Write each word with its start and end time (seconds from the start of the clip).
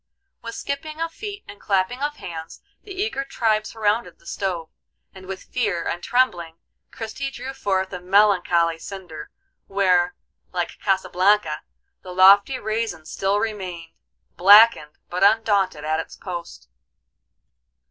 With 0.41 0.55
skipping 0.55 0.99
of 0.99 1.11
feet 1.13 1.43
and 1.47 1.61
clapping 1.61 2.01
of 2.01 2.15
hands 2.15 2.61
the 2.81 2.91
eager 2.91 3.23
tribe 3.23 3.67
surrounded 3.67 4.17
the 4.17 4.25
stove, 4.25 4.71
and 5.13 5.27
with 5.27 5.43
fear 5.43 5.83
and 5.87 6.01
trembling 6.01 6.57
Christie 6.89 7.29
drew 7.29 7.53
forth 7.53 7.93
a 7.93 7.99
melancholy 8.01 8.79
cinder, 8.79 9.29
where, 9.67 10.15
like 10.51 10.79
Casablanca, 10.79 11.61
the 12.01 12.15
lofty 12.15 12.57
raisin 12.57 13.05
still 13.05 13.39
remained, 13.39 13.91
blackened, 14.37 14.97
but 15.07 15.23
undaunted, 15.23 15.85
at 15.85 15.99
its 15.99 16.15
post. 16.15 16.67